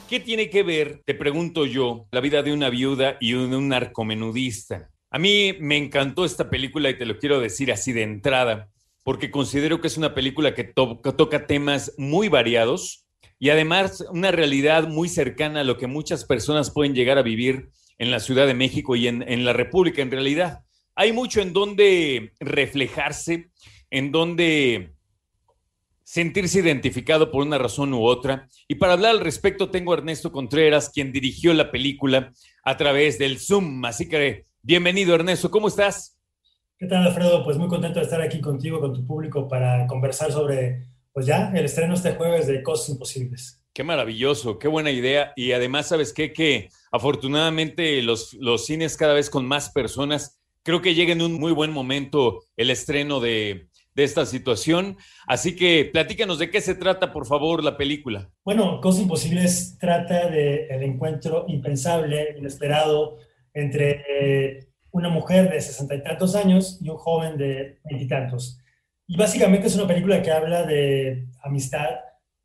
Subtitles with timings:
[0.09, 3.69] ¿Qué tiene que ver, te pregunto yo, la vida de una viuda y de un
[3.69, 4.89] narcomenudista?
[5.09, 8.69] A mí me encantó esta película y te lo quiero decir así de entrada,
[9.05, 13.07] porque considero que es una película que, to que toca temas muy variados
[13.39, 17.69] y además una realidad muy cercana a lo que muchas personas pueden llegar a vivir
[17.97, 20.66] en la Ciudad de México y en la República en realidad.
[20.99, 23.51] Hay mucho en donde reflejarse,
[23.91, 24.95] en donde
[26.03, 28.47] sentirse identificado por una razón u otra.
[28.67, 33.19] Y para hablar al respecto tengo a Ernesto Contreras, quien dirigió la película a través
[33.19, 33.85] del Zoom.
[33.85, 36.17] Así que bienvenido Ernesto, ¿cómo estás?
[36.79, 37.43] ¿Qué tal Alfredo?
[37.43, 41.51] Pues muy contento de estar aquí contigo, con tu público, para conversar sobre, pues ya,
[41.53, 43.61] el estreno este jueves de Cosas Imposibles.
[43.71, 45.31] Qué maravilloso, qué buena idea.
[45.35, 46.33] Y además, ¿sabes qué?
[46.33, 51.39] Que afortunadamente los, los cines cada vez con más personas Creo que llega en un
[51.39, 54.97] muy buen momento el estreno de, de esta situación.
[55.25, 58.29] Así que platícanos de qué se trata, por favor, la película.
[58.43, 63.17] Bueno, Cosas Imposibles trata del el encuentro impensable, inesperado,
[63.53, 68.59] entre eh, una mujer de sesenta y tantos años y un joven de veintitantos.
[69.07, 71.91] Y, y básicamente es una película que habla de amistad,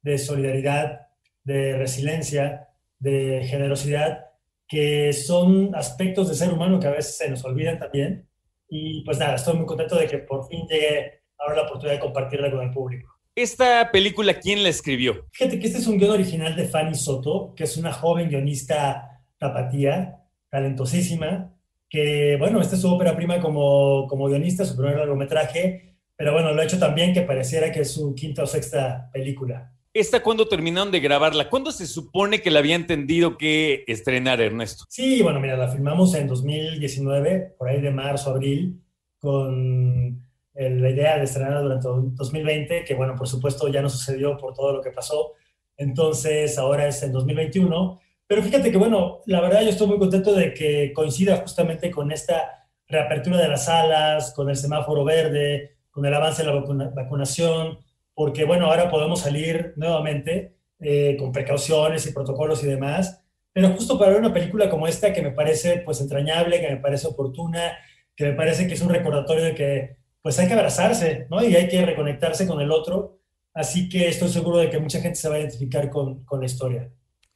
[0.00, 1.09] de solidaridad,
[1.43, 2.69] de resiliencia,
[3.00, 4.27] de generosidad
[4.73, 8.27] que son aspectos de ser humano que a veces se nos olvidan también.
[8.70, 12.01] Y pues nada, estoy muy contento de que por fin llegue ahora la oportunidad de
[12.01, 13.12] compartirla con el público.
[13.34, 15.27] ¿Esta película quién la escribió?
[15.31, 19.21] Fíjate que este es un guion original de Fanny Soto, que es una joven guionista
[19.37, 21.55] tapatía, talentosísima,
[21.91, 26.50] que bueno, esta es su ópera prima como, como guionista, su primer largometraje, pero bueno,
[26.55, 29.72] lo ha hecho también que pareciera que es su quinta o sexta película.
[29.94, 31.50] ¿Esta cuándo terminaron de grabarla?
[31.50, 34.86] ¿Cuándo se supone que la había entendido que estrenar, Ernesto?
[34.88, 38.81] Sí, bueno, mira, la filmamos en 2019, por ahí de marzo, abril,
[39.19, 44.54] con la idea de estrenar durante 2020, que bueno, por supuesto ya no sucedió por
[44.54, 45.34] todo lo que pasó.
[45.76, 48.00] Entonces, ahora es en 2021.
[48.26, 52.10] Pero fíjate que, bueno, la verdad yo estoy muy contento de que coincida justamente con
[52.10, 56.91] esta reapertura de las salas, con el semáforo verde, con el avance de la vacuna
[56.94, 57.78] vacunación
[58.15, 63.99] porque bueno, ahora podemos salir nuevamente eh, con precauciones y protocolos y demás, pero justo
[63.99, 67.78] para ver una película como esta que me parece pues entrañable, que me parece oportuna,
[68.17, 71.43] que me parece que es un recordatorio de que pues hay que abrazarse, ¿no?
[71.45, 73.19] Y hay que reconectarse con el otro,
[73.55, 76.47] así que estoy seguro de que mucha gente se va a identificar con, con la
[76.47, 76.91] historia.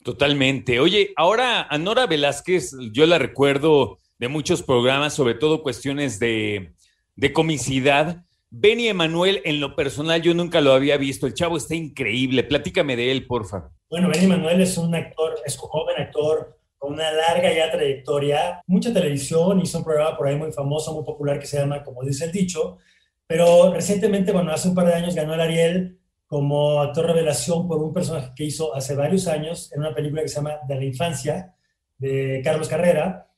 [0.05, 0.79] Totalmente.
[0.79, 6.75] Oye, ahora a Nora Velázquez, yo la recuerdo de muchos programas, sobre todo cuestiones de,
[7.17, 11.27] de comicidad, Benny Emanuel, en lo personal, yo nunca lo había visto.
[11.27, 12.45] El chavo está increíble.
[12.45, 13.71] Platícame de él, porfa.
[13.91, 18.61] Bueno, Benny Emanuel es un actor, es un joven actor con una larga ya trayectoria,
[18.67, 22.03] mucha televisión, hizo un programa por ahí muy famoso, muy popular que se llama Como
[22.03, 22.79] dice el dicho,
[23.27, 27.83] pero recientemente, bueno, hace un par de años ganó el Ariel como actor revelación por
[27.83, 30.84] un personaje que hizo hace varios años en una película que se llama De la
[30.84, 31.55] Infancia,
[31.99, 33.28] de Carlos Carrera,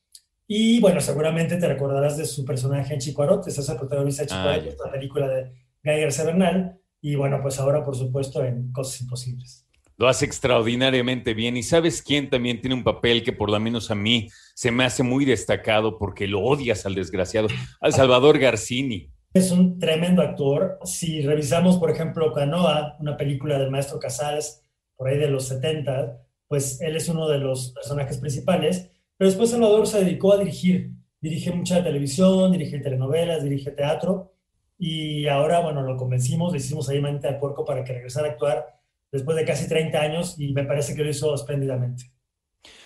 [0.51, 4.41] y bueno, seguramente te recordarás de su personaje en Chico es el protagonista de Chico
[4.41, 5.53] ah, la película de
[5.85, 6.81] Guy García Bernal.
[7.03, 9.67] Y bueno, pues ahora, por supuesto, en Cosas Imposibles.
[9.99, 11.59] Lo hace extraordinariamente bien.
[11.59, 14.85] ¿Y sabes quién también tiene un papel que por lo menos a mí se me
[14.85, 17.49] hace muy destacado porque lo odias al desgraciado?
[17.83, 19.13] Al Salvador Garcini.
[19.35, 20.79] Es un tremendo actor.
[20.85, 24.63] Si revisamos, por ejemplo, Canoa, una película del maestro Casals,
[24.97, 26.17] por ahí de los 70,
[26.47, 30.93] pues él es uno de los personajes principales pero después Salvador se dedicó a dirigir.
[31.21, 34.33] Dirige mucha televisión, dirige telenovelas, dirige teatro.
[34.79, 38.31] Y ahora, bueno, lo convencimos, le hicimos ahí manita de puerco para que regresara a
[38.31, 38.79] actuar
[39.11, 42.13] después de casi 30 años y me parece que lo hizo espléndidamente.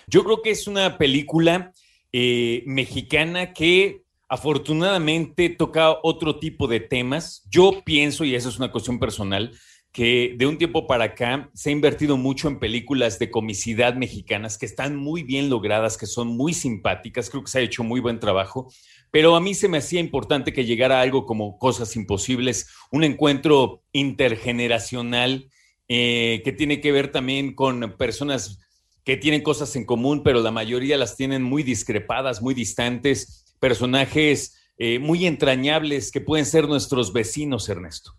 [0.07, 1.71] Yo creo que es una película
[2.11, 7.47] eh, mexicana que afortunadamente toca otro tipo de temas.
[7.51, 9.51] Yo pienso, y eso es una cuestión personal,
[9.93, 14.57] que de un tiempo para acá se ha invertido mucho en películas de comicidad mexicanas
[14.57, 17.99] que están muy bien logradas, que son muy simpáticas, creo que se ha hecho muy
[17.99, 18.73] buen trabajo,
[19.11, 23.83] pero a mí se me hacía importante que llegara algo como Cosas Imposibles, un encuentro
[23.91, 25.51] intergeneracional
[25.87, 28.59] eh, que tiene que ver también con personas
[29.03, 34.57] que tienen cosas en común, pero la mayoría las tienen muy discrepadas, muy distantes, personajes
[34.79, 38.15] eh, muy entrañables que pueden ser nuestros vecinos, Ernesto.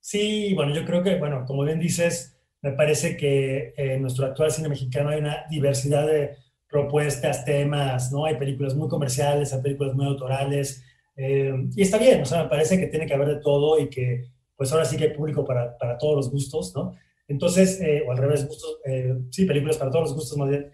[0.00, 4.50] Sí, bueno, yo creo que, bueno, como bien dices, me parece que en nuestro actual
[4.50, 6.36] cine mexicano hay una diversidad de
[6.68, 8.24] propuestas, temas, ¿no?
[8.24, 10.82] Hay películas muy comerciales, hay películas muy autorales,
[11.16, 13.90] eh, y está bien, o sea, me parece que tiene que haber de todo y
[13.90, 14.24] que,
[14.56, 16.94] pues ahora sí que hay público para, para todos los gustos, ¿no?
[17.28, 20.72] Entonces, eh, o al revés, gustos, eh, sí, películas para todos los gustos más bien.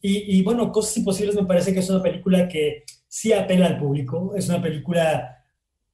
[0.00, 3.78] Y, y, bueno, Cosas Imposibles me parece que es una película que sí apela al
[3.78, 5.39] público, es una película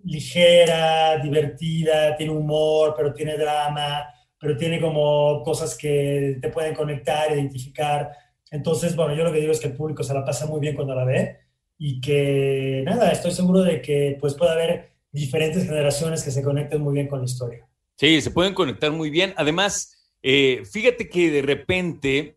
[0.06, 4.06] ligera, divertida, tiene humor, pero tiene drama,
[4.38, 8.10] pero tiene como cosas que te pueden conectar, identificar.
[8.50, 10.76] Entonces, bueno, yo lo que digo es que el público se la pasa muy bien
[10.76, 11.38] cuando la ve
[11.78, 16.80] y que, nada, estoy seguro de que pues puede haber diferentes generaciones que se conecten
[16.80, 17.66] muy bien con la historia.
[17.96, 19.34] Sí, se pueden conectar muy bien.
[19.36, 22.36] Además, eh, fíjate que de repente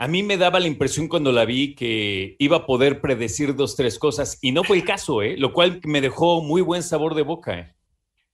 [0.00, 3.76] a mí me daba la impresión cuando la vi que iba a poder predecir dos,
[3.76, 5.36] tres cosas y no fue el caso, ¿eh?
[5.36, 7.58] lo cual me dejó muy buen sabor de boca.
[7.58, 7.74] ¿eh?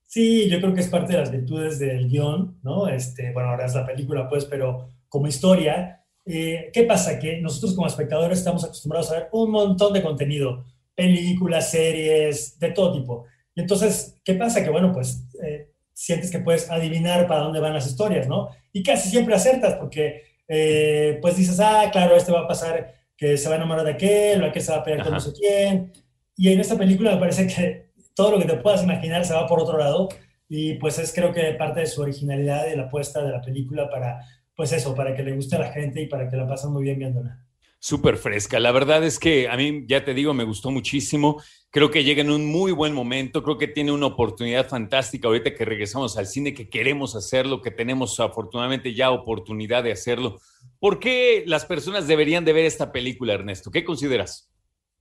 [0.06, 2.86] Sí, yo creo que es parte de las virtudes del guion, ¿no?
[2.86, 7.18] Este, bueno, ahora es la película, pues, pero como historia, eh, ¿qué pasa?
[7.18, 10.64] Que nosotros como espectadores estamos acostumbrados a ver un montón de contenido,
[10.94, 13.24] películas, series, de todo tipo.
[13.56, 14.62] Y entonces, ¿qué pasa?
[14.62, 18.50] Que, bueno, pues eh, sientes que puedes adivinar para dónde van las historias, ¿no?
[18.72, 23.37] Y casi siempre acertas porque, eh, pues dices, ah, claro, este va a pasar que
[23.37, 25.32] se va a enamorar de aquel, o aquel se va a pelear con no sé
[25.32, 25.93] quién.
[26.37, 29.46] Y en esta película me parece que todo lo que te puedas imaginar se va
[29.46, 30.08] por otro lado
[30.48, 33.90] y pues es creo que parte de su originalidad y la apuesta de la película
[33.90, 34.20] para,
[34.54, 36.84] pues eso, para que le guste a la gente y para que la pasen muy
[36.84, 37.45] bien viéndola.
[37.78, 38.58] Súper fresca.
[38.58, 41.43] La verdad es que a mí, ya te digo, me gustó muchísimo.
[41.70, 43.43] Creo que llega en un muy buen momento.
[43.43, 47.70] Creo que tiene una oportunidad fantástica ahorita que regresamos al cine, que queremos hacerlo, que
[47.70, 50.40] tenemos afortunadamente ya oportunidad de hacerlo.
[50.78, 53.70] ¿Por qué las personas deberían de ver esta película, Ernesto?
[53.70, 54.50] ¿Qué consideras?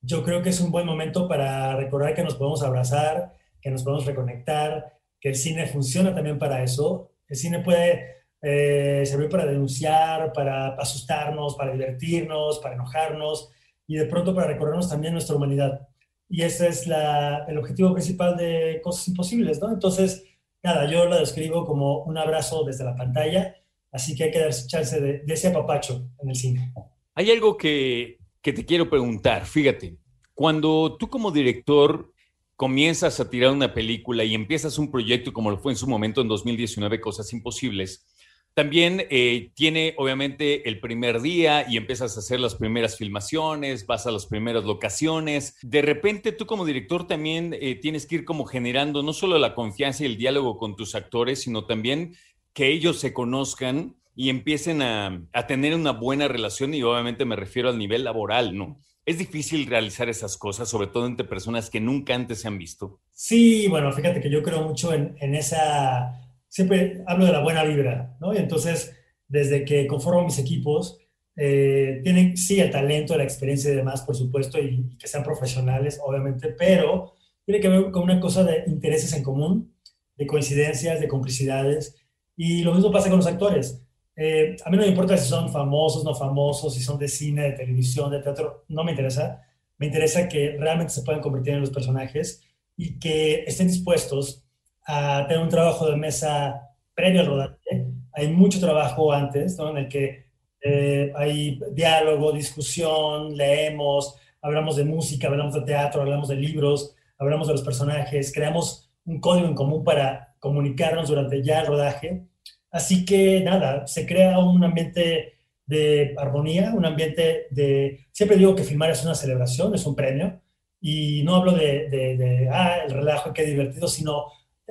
[0.06, 3.84] yo creo que es un buen momento para recordar que nos podemos abrazar, que nos
[3.84, 7.12] podemos reconectar, que el cine funciona también para eso.
[7.28, 8.15] El cine puede
[8.48, 13.50] eh, servir para denunciar, para asustarnos, para divertirnos, para enojarnos
[13.88, 15.88] y de pronto para recordarnos también nuestra humanidad.
[16.30, 19.72] Y ese es el objetivo principal de Cosas Imposibles, ¿no?
[19.72, 20.26] Entonces,
[20.62, 23.56] nada, yo lo describo como un abrazo desde la pantalla,
[23.92, 26.72] así que hay que darse chance de, de ese apapacho en el cine.
[27.16, 29.48] Hay algo que, que te quiero preguntar.
[29.48, 29.98] Fíjate,
[30.36, 32.14] cuando tú como director
[32.56, 36.22] comienzas a tirar una película y empiezas un proyecto como lo fue en su momento
[36.22, 38.06] en 2019, Cosas Imposibles,
[38.56, 44.08] también eh, tiene obviamente el primer día y empiezas a hacer las primeras filmaciones, vas
[44.08, 45.58] a las primeras locaciones.
[45.62, 49.54] De repente tú como director también eh, tienes que ir como generando no solo la
[49.54, 52.16] confianza y el diálogo con tus actores, sino también
[52.54, 57.70] que ellos se conozcan y empiecen a, tener una buena relación y obviamente me refiero
[57.70, 58.80] al nivel laboral, ¿no?
[59.06, 63.02] Es difícil realizar esas cosas, sobre todo entre personas que nunca antes se han visto.
[63.12, 66.25] Sí, bueno, fíjate que yo creo mucho en, esa,
[66.56, 68.34] siempre hablo de la buena vibra, ¿no?
[68.34, 68.96] Y entonces,
[69.28, 70.98] desde que conformo mis equipos,
[71.36, 76.00] eh, tienen sí el talento, la experiencia y demás, por supuesto, y, que sean profesionales,
[76.02, 77.14] obviamente, pero
[77.46, 79.76] tiene que ver con una cosa de intereses en común,
[80.16, 81.98] de coincidencias, de complicidades,
[82.38, 83.84] y lo mismo pasa con los actores.
[84.16, 87.44] Eh, a mí no me importa si son famosos, no famosos, si son de cine,
[87.44, 89.42] de televisión, de teatro, no me interesa.
[89.78, 92.42] Me interesa que realmente se puedan convertir en los personajes
[92.78, 94.45] y que estén dispuestos
[94.86, 97.88] a tener un trabajo de mesa previo al rodaje.
[98.14, 99.72] Hay mucho trabajo antes, ¿no?
[99.72, 100.26] En el que
[100.62, 107.48] eh, hay diálogo, discusión, leemos, hablamos de música, hablamos de teatro, hablamos de libros, hablamos
[107.48, 112.28] de los personajes, creamos un código en común para comunicarnos durante ya el rodaje
[112.76, 118.06] Así que nada, se crea un ambiente de armonía, un ambiente de...
[118.12, 120.42] Siempre digo que filmar es una celebración, es un premio,
[120.82, 124.26] y no hablo de, de, ah, el relajo, qué divertido, sino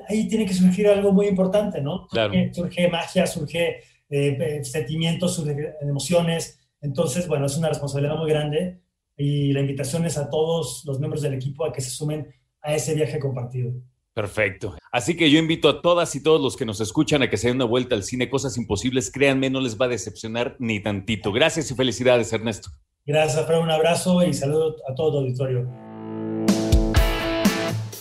[0.07, 2.07] ahí tiene que surgir algo muy importante, ¿no?
[2.07, 2.33] Claro.
[2.51, 6.59] Surge, magia, surge eh, sentimientos, surge emociones.
[6.81, 8.81] Entonces, bueno, es una responsabilidad muy grande
[9.17, 12.75] y la invitación es a todos los miembros del equipo a que se sumen a
[12.75, 13.73] ese viaje compartido.
[14.13, 14.75] Perfecto.
[14.91, 17.47] Así que yo invito a todas y todos los que nos escuchan a que se
[17.47, 18.29] den una vuelta al cine.
[18.29, 21.33] Cosas imposibles, créanme, no les va a decepcionar ni tantito.
[21.33, 22.69] Gracias y felicidades, Ernesto.
[23.05, 23.61] Gracias, Alfredo.
[23.61, 25.84] Un abrazo y saludo a todo el auditorio.